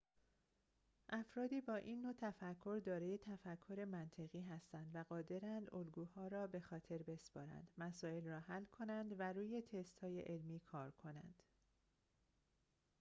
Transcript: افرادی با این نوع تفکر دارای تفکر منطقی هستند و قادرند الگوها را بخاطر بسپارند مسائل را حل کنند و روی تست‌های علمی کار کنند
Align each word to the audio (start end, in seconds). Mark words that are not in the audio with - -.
افرادی 1.09 1.61
با 1.61 1.75
این 1.75 2.01
نوع 2.01 2.13
تفکر 2.17 2.81
دارای 2.85 3.17
تفکر 3.17 3.85
منطقی 3.85 4.41
هستند 4.41 4.91
و 4.93 5.05
قادرند 5.09 5.75
الگوها 5.75 6.27
را 6.27 6.47
بخاطر 6.47 6.97
بسپارند 6.97 7.71
مسائل 7.77 8.25
را 8.27 8.39
حل 8.39 8.65
کنند 8.65 9.15
و 9.19 9.33
روی 9.33 9.61
تست‌های 9.61 10.21
علمی 10.21 10.59
کار 10.59 10.91
کنند 10.91 11.43